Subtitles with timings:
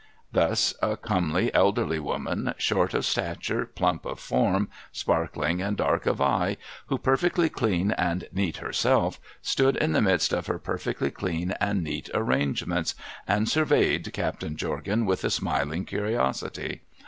[0.31, 6.19] Thus a comely, elderly woman, short of stature, plump of form, sparkling and dark of
[6.19, 11.51] eye, who, perfectly clean and neat herself, stood in the midst of her perfectly clean
[11.59, 12.95] and neat arrangements,
[13.27, 16.81] and surveyed Captain Jorgan with smiling curiosity.